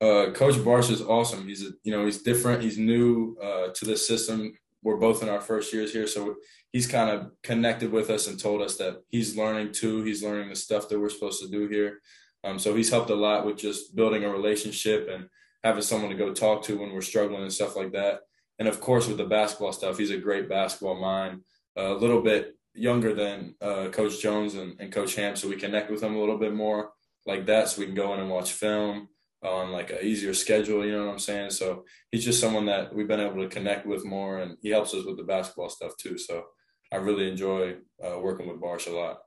Uh, 0.00 0.32
Coach 0.32 0.56
Barsh 0.56 0.90
is 0.90 1.00
awesome. 1.00 1.46
He's 1.46 1.64
a, 1.64 1.70
you 1.84 1.92
know 1.92 2.04
he's 2.04 2.22
different. 2.22 2.60
He's 2.60 2.76
new 2.76 3.36
uh, 3.40 3.68
to 3.72 3.84
this 3.84 4.04
system. 4.04 4.58
We're 4.82 4.96
both 4.96 5.22
in 5.22 5.28
our 5.28 5.40
first 5.40 5.72
years 5.72 5.92
here, 5.92 6.08
so 6.08 6.34
he's 6.72 6.88
kind 6.88 7.08
of 7.08 7.30
connected 7.44 7.92
with 7.92 8.10
us 8.10 8.26
and 8.26 8.36
told 8.36 8.62
us 8.62 8.78
that 8.78 9.00
he's 9.10 9.36
learning 9.36 9.74
too. 9.74 10.02
He's 10.02 10.24
learning 10.24 10.48
the 10.48 10.56
stuff 10.56 10.88
that 10.88 10.98
we're 10.98 11.10
supposed 11.10 11.40
to 11.40 11.48
do 11.48 11.68
here. 11.68 12.00
Um, 12.42 12.58
so 12.58 12.74
he's 12.74 12.90
helped 12.90 13.10
a 13.10 13.14
lot 13.14 13.46
with 13.46 13.58
just 13.58 13.94
building 13.94 14.24
a 14.24 14.28
relationship 14.28 15.08
and 15.08 15.28
having 15.66 15.82
someone 15.82 16.10
to 16.10 16.16
go 16.16 16.32
talk 16.32 16.62
to 16.62 16.78
when 16.78 16.92
we're 16.92 17.00
struggling 17.00 17.42
and 17.42 17.52
stuff 17.52 17.76
like 17.76 17.92
that. 17.92 18.20
And 18.58 18.68
of 18.68 18.80
course, 18.80 19.08
with 19.08 19.18
the 19.18 19.24
basketball 19.24 19.72
stuff, 19.72 19.98
he's 19.98 20.12
a 20.12 20.16
great 20.16 20.48
basketball 20.48 21.00
mind. 21.00 21.42
A 21.76 21.92
little 21.92 22.22
bit 22.22 22.54
younger 22.72 23.12
than 23.12 23.54
uh, 23.60 23.88
Coach 23.88 24.22
Jones 24.22 24.54
and, 24.54 24.80
and, 24.80 24.92
Coach 24.92 25.14
Ham, 25.16 25.34
so 25.34 25.48
we 25.48 25.56
connect 25.56 25.90
with 25.90 26.02
him 26.02 26.14
a 26.14 26.18
little 26.18 26.38
bit 26.38 26.54
more 26.54 26.90
like 27.26 27.46
that, 27.46 27.68
so 27.68 27.80
we 27.80 27.86
can 27.86 27.94
go 27.94 28.14
in 28.14 28.20
and 28.20 28.30
watch 28.30 28.52
film 28.52 29.08
on 29.42 29.72
like 29.72 29.90
an 29.90 29.98
easier 30.02 30.32
schedule. 30.32 30.84
You 30.84 30.92
know 30.92 31.06
what 31.06 31.12
I'm 31.12 31.18
saying? 31.18 31.50
So 31.50 31.84
he's 32.10 32.24
just 32.24 32.40
someone 32.40 32.66
that 32.66 32.94
we've 32.94 33.08
been 33.08 33.20
able 33.20 33.42
to 33.42 33.48
connect 33.48 33.86
with 33.86 34.04
more, 34.04 34.38
and 34.38 34.56
he 34.62 34.70
helps 34.70 34.94
us 34.94 35.04
with 35.04 35.16
the 35.16 35.24
basketball 35.24 35.68
stuff 35.68 35.92
too. 35.98 36.16
So 36.16 36.44
I 36.92 36.96
really 36.96 37.28
enjoy 37.28 37.76
uh, 38.02 38.18
working 38.20 38.46
with 38.48 38.60
Barsh 38.60 38.86
a 38.86 38.94
lot. 38.94 39.18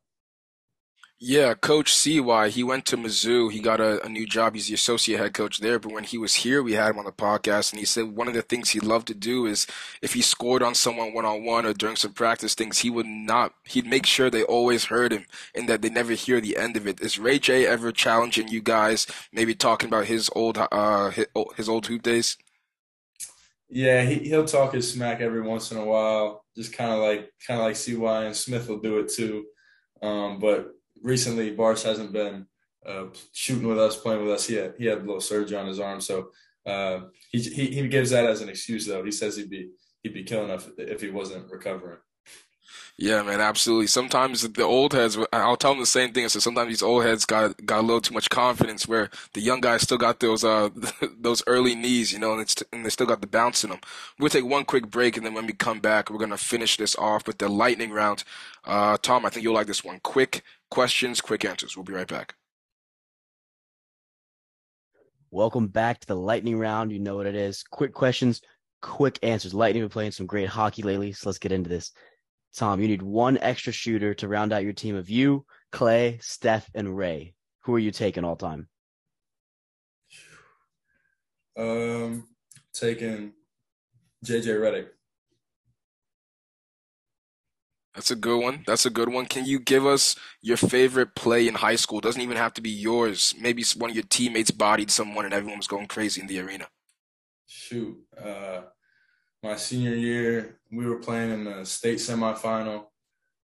Yeah, 1.22 1.54
Coach 1.54 1.94
CY, 1.94 2.48
he 2.48 2.64
went 2.64 2.86
to 2.86 2.96
Mizzou. 2.96 3.52
He 3.52 3.60
got 3.60 3.82
a, 3.82 4.02
a, 4.06 4.08
new 4.08 4.26
job. 4.26 4.56
He's 4.56 4.70
the 4.70 4.74
associate 4.74 5.18
head 5.18 5.34
coach 5.34 5.60
there. 5.60 5.78
But 5.78 5.92
when 5.92 6.06
he 6.06 6.18
was 6.18 6.34
here, 6.34 6.64
we 6.64 6.74
had 6.74 6.92
him 6.92 7.00
on 7.00 7.04
the 7.04 7.12
podcast, 7.12 7.74
and 7.74 7.80
he 7.80 7.86
said 7.86 8.16
one 8.16 8.30
of 8.30 8.34
the 8.34 8.42
things 8.42 8.70
he 8.70 8.80
loved 8.80 9.08
to 9.08 9.14
do 9.14 9.46
is 9.46 9.68
if 10.02 10.14
he 10.14 10.22
scored 10.22 10.64
on 10.64 10.76
someone 10.76 11.14
one 11.14 11.26
on 11.26 11.44
one 11.44 11.66
or 11.66 11.74
during 11.74 11.98
some 11.98 12.14
practice 12.14 12.54
things, 12.54 12.80
he 12.80 12.90
would 12.90 13.06
not. 13.06 13.54
He'd 13.66 13.86
make 13.86 14.06
sure 14.06 14.30
they 14.30 14.44
always 14.44 14.86
heard 14.86 15.12
him 15.12 15.26
and 15.54 15.68
that 15.68 15.82
they 15.82 15.90
never 15.90 16.14
hear 16.14 16.40
the 16.40 16.56
end 16.56 16.78
of 16.78 16.88
it. 16.88 17.02
Is 17.02 17.18
Rjay 17.18 17.66
ever 17.66 17.92
challenging 17.92 18.48
you 18.48 18.62
guys? 18.62 19.06
Maybe 19.34 19.54
talking 19.54 19.90
about 19.90 20.06
his 20.06 20.30
old 20.34 20.58
uh 20.58 21.10
his, 21.10 21.26
his 21.58 21.68
old 21.68 21.88
hoop 21.88 22.02
days. 22.02 22.38
Yeah, 23.68 24.04
he 24.04 24.20
he'll 24.20 24.46
talk 24.46 24.74
his 24.74 24.90
smack 24.90 25.20
every 25.20 25.42
once 25.42 25.72
in 25.72 25.78
a 25.78 25.86
while 25.86 26.46
just 26.56 26.74
kind 26.74 26.92
of 26.92 27.00
like 27.00 27.32
kind 27.46 27.60
of 27.60 27.66
like 27.66 27.76
CY 27.76 28.26
and 28.26 28.36
Smith 28.36 28.68
will 28.68 28.80
do 28.80 29.00
it 29.00 29.10
too. 29.10 29.46
Um, 30.02 30.40
but 30.40 30.74
recently, 31.02 31.56
Barsh 31.56 31.84
hasn't 31.84 32.14
been 32.14 32.46
uh, 32.86 33.06
shooting 33.34 33.68
with 33.68 33.80
us, 33.80 33.98
playing 33.98 34.24
with 34.24 34.34
us. 34.34 34.48
He 34.48 34.56
had 34.56 34.74
he 34.78 34.86
had 34.86 35.00
a 35.00 35.02
little 35.02 35.22
surgery 35.22 35.58
on 35.58 35.68
his 35.68 35.80
arm, 35.80 36.02
so 36.02 36.30
uh, 36.66 37.02
he, 37.32 37.40
he 37.40 37.68
he 37.68 37.88
gives 37.88 38.12
that 38.12 38.26
as 38.26 38.42
an 38.42 38.50
excuse 38.50 38.86
though. 38.86 39.04
He 39.04 39.12
says 39.12 39.36
he'd 39.36 39.50
be 39.50 39.70
he'd 40.04 40.14
be 40.14 40.24
killing 40.24 40.52
us 40.52 40.68
if 40.78 41.02
he 41.02 41.10
wasn't 41.10 41.52
recovering. 41.52 41.98
Yeah, 43.02 43.24
man, 43.24 43.40
absolutely. 43.40 43.88
Sometimes 43.88 44.42
the 44.42 44.64
old 44.64 44.92
heads, 44.94 45.18
I'll 45.32 45.56
tell 45.56 45.72
them 45.72 45.80
the 45.80 45.86
same 45.86 46.12
thing. 46.12 46.28
So 46.28 46.40
sometimes 46.42 46.68
these 46.68 46.84
old 46.84 47.04
heads 47.06 47.26
got 47.26 47.66
got 47.66 47.80
a 47.80 47.82
little 47.82 48.02
too 48.02 48.14
much 48.14 48.30
confidence, 48.30 48.90
where 48.90 49.10
the 49.34 49.40
young 49.40 49.62
guys 49.62 49.84
still 49.84 49.98
got 49.98 50.20
those 50.20 50.44
uh 50.44 50.68
those 51.20 51.42
early 51.48 51.76
knees, 51.76 52.12
you 52.12 52.20
know, 52.20 52.34
and, 52.38 52.54
and 52.74 52.86
they 52.86 52.90
still 52.90 53.08
got 53.08 53.22
the 53.22 53.28
bounce 53.28 53.64
in 53.64 53.70
them. 53.70 53.80
We'll 54.20 54.30
take 54.30 54.44
one 54.46 54.66
quick 54.66 54.90
break, 54.92 55.16
and 55.16 55.26
then 55.26 55.34
when 55.34 55.46
we 55.48 55.54
come 55.54 55.80
back, 55.80 56.10
we're 56.10 56.18
gonna 56.20 56.38
finish 56.38 56.76
this 56.76 56.94
off 56.98 57.26
with 57.26 57.38
the 57.38 57.48
lightning 57.48 57.92
round. 57.92 58.26
Uh, 58.66 58.98
Tom, 59.02 59.26
I 59.26 59.30
think 59.30 59.46
you'll 59.46 59.54
like 59.54 59.68
this 59.68 59.84
one. 59.84 60.02
Quick 60.04 60.44
questions, 60.70 61.22
quick 61.22 61.46
answers. 61.46 61.78
We'll 61.78 61.86
be 61.86 61.94
right 61.94 62.08
back. 62.08 62.36
Welcome 65.32 65.68
back 65.68 66.02
to 66.02 66.08
the 66.08 66.18
lightning 66.18 66.60
round. 66.60 66.92
You 66.92 67.00
know 67.00 67.16
what 67.16 67.28
it 67.28 67.36
is. 67.36 67.64
Quick 67.64 67.94
questions, 67.94 68.42
quick 68.82 69.20
answers. 69.24 69.54
Lightning 69.54 69.84
been 69.84 69.90
playing 69.90 70.12
some 70.12 70.26
great 70.26 70.50
hockey 70.50 70.84
lately, 70.84 71.14
so 71.14 71.30
let's 71.30 71.40
get 71.40 71.54
into 71.54 71.70
this. 71.70 71.94
Tom, 72.56 72.82
you 72.82 72.88
need 72.88 73.02
one 73.02 73.38
extra 73.38 73.72
shooter 73.72 74.14
to 74.16 74.28
round 74.28 74.52
out 74.52 74.64
your 74.64 74.74
team 74.74 74.96
of 74.96 75.10
you, 75.10 75.46
Clay, 75.72 76.18
Steph, 76.22 76.70
and 76.74 76.98
Ray. 76.98 77.36
Who 77.64 77.76
are 77.76 77.80
you 77.80 77.92
taking 77.92 78.24
all 78.24 78.36
time? 78.36 78.68
Um, 81.58 82.28
taking 82.74 83.34
JJ 84.26 84.60
Redick. 84.60 84.88
That's 87.96 88.12
a 88.12 88.16
good 88.16 88.42
one. 88.42 88.64
That's 88.66 88.86
a 88.86 88.90
good 88.90 89.10
one. 89.10 89.26
Can 89.26 89.46
you 89.46 89.60
give 89.60 89.86
us 89.86 90.16
your 90.42 90.56
favorite 90.56 91.16
play 91.16 91.48
in 91.48 91.56
high 91.56 91.76
school? 91.76 92.00
Doesn't 92.00 92.22
even 92.22 92.38
have 92.38 92.54
to 92.54 92.62
be 92.62 92.70
yours. 92.70 93.36
Maybe 93.38 93.64
one 93.76 93.90
of 93.90 93.96
your 93.96 94.06
teammates 94.08 94.52
bodied 94.52 94.90
someone 94.90 95.26
and 95.26 95.34
everyone 95.34 95.58
was 95.58 95.68
going 95.68 95.88
crazy 95.88 96.22
in 96.22 96.28
the 96.28 96.40
arena. 96.40 96.68
Shoot, 97.46 97.98
uh, 98.18 98.62
my 99.42 99.56
senior 99.56 99.96
year, 99.96 100.60
we 100.72 100.86
were 100.86 101.00
playing 101.00 101.32
in 101.32 101.44
the 101.46 101.66
state 101.66 102.00
semifinal. 102.00 102.86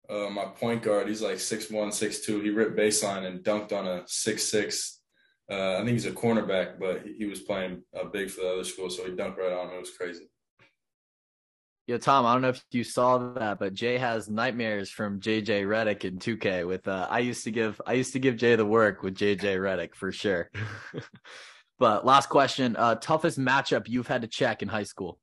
Uh, 0.10 0.29
my 0.29 0.45
point 0.45 0.83
guard, 0.83 1.07
he's 1.07 1.21
like 1.21 1.39
six 1.39 1.69
one, 1.69 1.91
six 1.91 2.21
two. 2.21 2.41
He 2.41 2.50
ripped 2.50 2.77
baseline 2.77 3.25
and 3.25 3.43
dunked 3.43 3.71
on 3.71 3.88
a 3.88 4.03
six 4.07 4.43
six. 4.43 5.00
Uh, 5.50 5.75
I 5.75 5.77
think 5.77 5.91
he's 5.91 6.05
a 6.05 6.12
cornerback, 6.12 6.79
but 6.79 7.01
he, 7.03 7.13
he 7.19 7.25
was 7.25 7.41
playing 7.41 7.83
uh, 7.98 8.05
big 8.05 8.29
for 8.29 8.41
the 8.41 8.53
other 8.53 8.63
school, 8.63 8.89
so 8.89 9.05
he 9.05 9.12
dunked 9.12 9.38
right 9.38 9.51
on 9.51 9.69
him. 9.69 9.75
It 9.75 9.79
was 9.79 9.91
crazy. 9.91 10.29
Yo, 11.88 11.98
Tom, 11.98 12.25
I 12.25 12.33
don't 12.33 12.41
know 12.41 12.50
if 12.50 12.63
you 12.71 12.83
saw 12.83 13.17
that, 13.33 13.60
but 13.60 13.74
Jay 13.74 13.98
has 13.98 14.29
nightmares 14.29 14.89
from 14.89 15.19
JJ 15.19 15.65
Redick 15.65 16.05
in 16.05 16.19
2K. 16.19 16.65
With 16.65 16.88
uh, 16.88 17.07
I 17.10 17.19
used 17.19 17.43
to 17.45 17.51
give 17.51 17.81
I 17.86 17.93
used 17.93 18.13
to 18.13 18.19
give 18.19 18.38
Jay 18.38 18.55
the 18.55 18.65
work 18.65 19.03
with 19.03 19.15
JJ 19.15 19.41
Redick 19.57 19.95
for 19.95 20.12
sure. 20.12 20.50
but 21.79 22.05
last 22.05 22.29
question, 22.29 22.75
uh, 22.77 22.95
toughest 22.95 23.39
matchup 23.39 23.89
you've 23.89 24.07
had 24.07 24.21
to 24.21 24.27
check 24.27 24.62
in 24.62 24.69
high 24.69 24.83
school? 24.83 25.19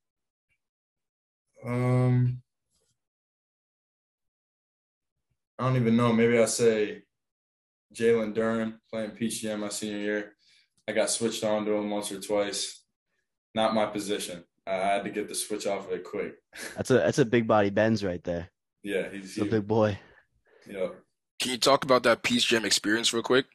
Um, 1.64 2.42
I 5.58 5.64
don't 5.64 5.76
even 5.76 5.96
know. 5.96 6.12
Maybe 6.12 6.38
I 6.38 6.44
say 6.44 7.02
Jalen 7.94 8.34
Duren 8.34 8.74
playing 8.90 9.10
PGM 9.12 9.60
my 9.60 9.68
senior 9.68 9.98
year. 9.98 10.32
I 10.86 10.92
got 10.92 11.10
switched 11.10 11.44
on 11.44 11.64
to 11.64 11.72
him 11.72 11.90
once 11.90 12.12
or 12.12 12.20
twice. 12.20 12.82
Not 13.54 13.74
my 13.74 13.86
position. 13.86 14.44
I 14.66 14.74
had 14.74 15.04
to 15.04 15.10
get 15.10 15.28
the 15.28 15.34
switch 15.34 15.66
off 15.66 15.86
of 15.86 15.92
it 15.92 16.04
quick. 16.04 16.34
That's 16.76 16.90
a 16.90 16.94
that's 16.94 17.18
a 17.18 17.24
big 17.24 17.46
body 17.46 17.70
Benz 17.70 18.04
right 18.04 18.22
there. 18.22 18.50
Yeah, 18.82 19.08
he's 19.10 19.38
a 19.38 19.44
big 19.44 19.66
boy. 19.66 19.98
Yeah. 20.68 20.88
Can 21.40 21.52
you 21.52 21.58
talk 21.58 21.84
about 21.84 22.02
that 22.02 22.22
Peach 22.22 22.48
Jam 22.48 22.64
experience 22.64 23.12
real 23.12 23.22
quick? 23.22 23.46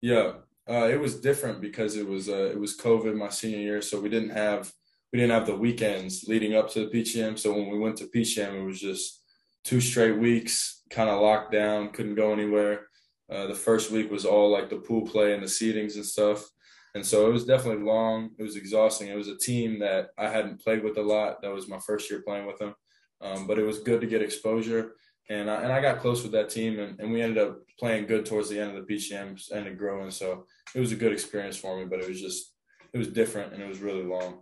Yeah, 0.00 0.32
uh, 0.68 0.88
it 0.90 1.00
was 1.00 1.20
different 1.20 1.60
because 1.60 1.96
it 1.96 2.06
was 2.06 2.28
uh, 2.28 2.50
it 2.50 2.58
was 2.58 2.76
COVID 2.76 3.16
my 3.16 3.30
senior 3.30 3.58
year, 3.58 3.82
so 3.82 4.00
we 4.00 4.08
didn't 4.08 4.30
have 4.30 4.72
we 5.12 5.18
didn't 5.18 5.32
have 5.32 5.46
the 5.46 5.56
weekends 5.56 6.24
leading 6.28 6.54
up 6.54 6.70
to 6.70 6.88
the 6.88 7.02
Jam. 7.02 7.36
So 7.36 7.52
when 7.52 7.68
we 7.68 7.78
went 7.78 7.96
to 7.98 8.24
Jam, 8.24 8.56
it 8.56 8.64
was 8.64 8.80
just 8.80 9.22
two 9.64 9.80
straight 9.80 10.18
weeks, 10.18 10.82
kind 10.90 11.08
of 11.08 11.20
locked 11.20 11.52
down, 11.52 11.90
couldn't 11.90 12.14
go 12.14 12.32
anywhere. 12.32 12.88
Uh, 13.30 13.46
the 13.46 13.54
first 13.54 13.90
week 13.90 14.10
was 14.10 14.24
all 14.24 14.50
like 14.50 14.70
the 14.70 14.76
pool 14.76 15.02
play 15.06 15.34
and 15.34 15.42
the 15.42 15.46
seedings 15.46 15.96
and 15.96 16.04
stuff. 16.04 16.48
And 16.94 17.04
so 17.04 17.28
it 17.28 17.32
was 17.32 17.44
definitely 17.44 17.84
long. 17.84 18.30
It 18.38 18.42
was 18.42 18.56
exhausting. 18.56 19.08
It 19.08 19.16
was 19.16 19.28
a 19.28 19.36
team 19.36 19.78
that 19.80 20.08
I 20.18 20.28
hadn't 20.28 20.62
played 20.62 20.82
with 20.82 20.96
a 20.96 21.02
lot. 21.02 21.42
That 21.42 21.52
was 21.52 21.68
my 21.68 21.78
first 21.78 22.10
year 22.10 22.22
playing 22.22 22.46
with 22.46 22.58
them. 22.58 22.74
Um, 23.20 23.46
but 23.46 23.58
it 23.58 23.64
was 23.64 23.80
good 23.80 24.00
to 24.00 24.06
get 24.06 24.22
exposure. 24.22 24.92
And 25.28 25.50
I, 25.50 25.62
and 25.62 25.72
I 25.72 25.82
got 25.82 26.00
close 26.00 26.22
with 26.22 26.32
that 26.32 26.48
team, 26.48 26.78
and, 26.78 26.98
and 26.98 27.12
we 27.12 27.20
ended 27.20 27.36
up 27.36 27.58
playing 27.78 28.06
good 28.06 28.24
towards 28.24 28.48
the 28.48 28.58
end 28.58 28.76
of 28.76 28.86
the 28.86 28.96
Jams, 28.96 29.50
ended 29.52 29.76
growing. 29.76 30.10
So 30.10 30.46
it 30.74 30.80
was 30.80 30.92
a 30.92 30.96
good 30.96 31.12
experience 31.12 31.56
for 31.56 31.78
me, 31.78 31.84
but 31.84 32.00
it 32.00 32.08
was 32.08 32.20
just, 32.20 32.54
it 32.94 32.98
was 32.98 33.08
different 33.08 33.52
and 33.52 33.62
it 33.62 33.68
was 33.68 33.80
really 33.80 34.04
long. 34.04 34.38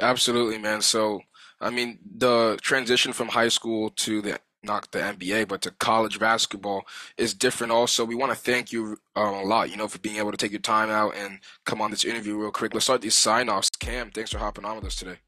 Absolutely, 0.00 0.58
man. 0.58 0.82
So, 0.82 1.22
I 1.60 1.70
mean, 1.70 1.98
the 2.18 2.58
transition 2.60 3.12
from 3.12 3.28
high 3.28 3.48
school 3.48 3.90
to 3.90 4.20
the 4.22 4.38
not 4.62 4.90
the 4.90 4.98
NBA, 4.98 5.46
but 5.46 5.62
to 5.62 5.70
college 5.70 6.18
basketball 6.18 6.86
is 7.16 7.32
different. 7.34 7.72
Also, 7.72 8.04
we 8.04 8.16
want 8.16 8.32
to 8.32 8.36
thank 8.38 8.72
you 8.72 8.98
um, 9.14 9.34
a 9.34 9.42
lot, 9.44 9.70
you 9.70 9.76
know, 9.76 9.86
for 9.86 9.98
being 10.00 10.16
able 10.16 10.32
to 10.32 10.36
take 10.36 10.50
your 10.50 10.60
time 10.60 10.90
out 10.90 11.14
and 11.16 11.38
come 11.64 11.80
on 11.80 11.92
this 11.92 12.04
interview 12.04 12.36
real 12.36 12.50
quick. 12.50 12.74
Let's 12.74 12.86
start 12.86 13.00
these 13.00 13.14
sign 13.14 13.48
offs. 13.48 13.70
Cam, 13.70 14.10
thanks 14.10 14.32
for 14.32 14.38
hopping 14.38 14.64
on 14.64 14.76
with 14.76 14.84
us 14.86 14.96
today. 14.96 15.18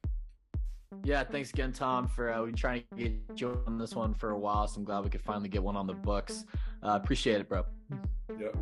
Yeah, 1.05 1.25
thanks 1.25 1.51
again, 1.51 1.73
Tom. 1.73 2.07
For 2.07 2.33
uh, 2.33 2.43
we've 2.43 2.55
trying 2.55 2.83
to 2.97 2.97
get 2.97 3.41
you 3.41 3.61
on 3.67 3.79
this 3.79 3.95
one 3.95 4.15
for 4.15 4.31
a 4.31 4.39
while, 4.39 4.67
so 4.69 4.79
I'm 4.79 4.85
glad 4.85 5.05
we 5.05 5.11
could 5.11 5.23
finally 5.23 5.49
get 5.49 5.63
one 5.63 5.77
on 5.77 5.87
the 5.87 5.95
books. 5.95 6.45
Uh, 6.83 6.99
appreciate 7.03 7.41
it, 7.41 7.49
bro. 7.49 7.65
Yep. 8.39 8.57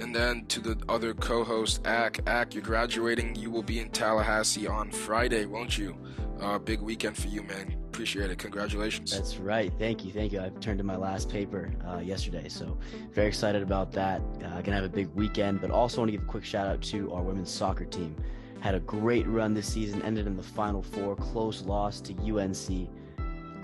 And 0.00 0.14
then 0.14 0.44
to 0.46 0.60
the 0.60 0.78
other 0.88 1.14
co-host, 1.14 1.86
Ak. 1.86 2.20
Ak, 2.26 2.54
you're 2.54 2.62
graduating. 2.62 3.36
You 3.36 3.50
will 3.50 3.62
be 3.62 3.80
in 3.80 3.90
Tallahassee 3.90 4.66
on 4.66 4.90
Friday, 4.90 5.46
won't 5.46 5.78
you? 5.78 5.96
Uh, 6.40 6.58
big 6.58 6.80
weekend 6.80 7.16
for 7.16 7.28
you, 7.28 7.42
man. 7.42 7.74
Appreciate 7.86 8.30
it. 8.30 8.38
Congratulations. 8.38 9.10
That's 9.10 9.36
right. 9.36 9.72
Thank 9.78 10.04
you. 10.04 10.12
Thank 10.12 10.32
you. 10.32 10.40
I 10.40 10.48
turned 10.60 10.80
in 10.80 10.86
my 10.86 10.96
last 10.96 11.28
paper 11.28 11.70
uh, 11.86 11.98
yesterday, 11.98 12.48
so 12.48 12.78
very 13.12 13.28
excited 13.28 13.62
about 13.62 13.92
that. 13.92 14.20
Uh, 14.44 14.60
gonna 14.62 14.76
have 14.76 14.84
a 14.84 14.88
big 14.88 15.08
weekend, 15.14 15.60
but 15.60 15.70
also 15.70 16.00
want 16.00 16.08
to 16.08 16.12
give 16.12 16.22
a 16.22 16.30
quick 16.30 16.44
shout 16.44 16.66
out 16.66 16.82
to 16.82 17.12
our 17.12 17.22
women's 17.22 17.50
soccer 17.50 17.84
team. 17.84 18.16
Had 18.62 18.76
a 18.76 18.80
great 18.80 19.26
run 19.26 19.54
this 19.54 19.66
season. 19.66 20.00
Ended 20.02 20.28
in 20.28 20.36
the 20.36 20.42
final 20.42 20.82
four. 20.82 21.16
Close 21.16 21.62
loss 21.62 22.00
to 22.02 22.14
UNC. 22.14 22.88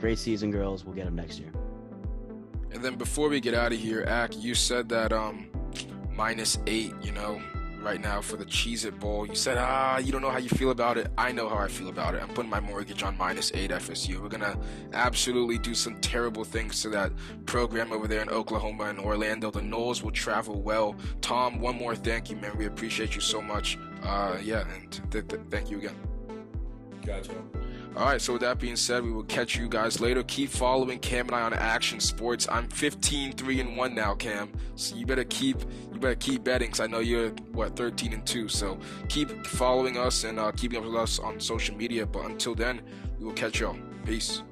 Great 0.01 0.19
season, 0.19 0.51
girls. 0.51 0.85
We'll 0.85 0.97
get 0.97 1.05
them 1.05 1.15
next 1.15 1.39
year. 1.39 1.53
And 2.73 2.83
then 2.83 2.97
before 2.97 3.29
we 3.29 3.39
get 3.39 3.55
out 3.55 3.73
of 3.73 3.79
here, 3.79 4.03
Ak, 4.09 4.37
you 4.37 4.57
said 4.57 4.89
that 4.89 5.13
um 5.13 5.51
minus 6.13 6.59
eight, 6.67 6.93
you 7.01 7.13
know, 7.13 7.41
right 7.83 8.01
now 8.01 8.21
for 8.21 8.37
the 8.37 8.45
Cheez 8.45 8.85
It 8.85 8.99
Bowl. 8.99 9.27
You 9.27 9.35
said, 9.35 9.57
ah, 9.59 9.99
you 9.99 10.13
don't 10.13 10.23
know 10.23 10.31
how 10.31 10.39
you 10.39 10.49
feel 10.49 10.71
about 10.71 10.99
it. 10.99 11.11
I 11.17 11.33
know 11.33 11.49
how 11.49 11.57
I 11.57 11.69
feel 11.69 11.89
about 11.89 12.15
it. 12.15 12.23
I'm 12.23 12.29
putting 12.29 12.51
my 12.51 12.61
mortgage 12.61 13.03
on 13.03 13.17
minus 13.17 13.53
eight 13.55 13.71
FSU. 13.71 14.21
We're 14.21 14.29
going 14.29 14.41
to 14.41 14.59
absolutely 14.93 15.59
do 15.59 15.75
some 15.75 16.01
terrible 16.01 16.45
things 16.45 16.83
to 16.83 16.89
that 16.91 17.13
program 17.47 17.93
over 17.93 18.07
there 18.07 18.23
in 18.23 18.29
Oklahoma 18.29 18.85
and 18.85 18.99
Orlando. 18.99 19.51
The 19.51 19.61
Noles 19.61 20.03
will 20.03 20.11
travel 20.11 20.61
well. 20.61 20.97
Tom, 21.21 21.61
one 21.61 21.77
more 21.77 21.95
thank 21.95 22.31
you, 22.31 22.37
man. 22.37 22.57
We 22.57 22.67
appreciate 22.67 23.15
you 23.15 23.21
so 23.21 23.41
much. 23.41 23.79
Uh, 24.03 24.37
yeah, 24.43 24.65
and 24.75 24.93
th- 25.11 25.29
th- 25.29 25.43
thank 25.51 25.71
you 25.71 25.79
again. 25.79 25.97
Gotcha. 27.05 27.33
All 27.97 28.05
right, 28.05 28.21
so 28.21 28.35
with 28.35 28.43
that 28.43 28.61
being 28.61 28.77
said, 28.77 29.03
we 29.03 29.11
will 29.11 29.25
catch 29.25 29.57
you 29.57 29.69
guys 29.69 30.01
later. 30.01 30.23
Keep 30.23 30.51
following 30.51 31.01
Cam 31.01 31.27
and 31.27 31.35
I 31.35 31.43
on 31.43 31.53
Action 31.53 31.99
Sports. 31.99 32.47
I'm 32.51 32.69
15 32.69 33.33
3 33.33 33.61
and 33.61 33.77
1 33.77 33.95
now, 33.95 34.15
Cam. 34.15 34.53
So 34.77 34.95
you 34.95 35.05
better 35.05 35.25
keep 35.25 35.57
you 35.93 35.99
better 35.99 36.15
keep 36.15 36.45
betting 36.45 36.71
cuz 36.71 36.81
I 36.81 36.87
know 36.87 37.01
you're 37.01 37.31
what 37.53 37.75
13 37.75 38.13
and 38.13 38.25
2. 38.25 38.49
So 38.49 38.79
keep 39.09 39.47
following 39.47 39.97
us 39.99 40.23
and 40.23 40.39
uh, 40.39 40.53
keeping 40.53 40.79
up 40.79 40.85
with 40.85 40.95
us 40.95 41.19
on 41.19 41.41
social 41.41 41.77
media, 41.77 42.07
but 42.07 42.25
until 42.27 42.55
then, 42.55 42.83
we 43.19 43.25
will 43.27 43.33
catch 43.33 43.59
y'all. 43.59 43.77
Peace. 44.05 44.43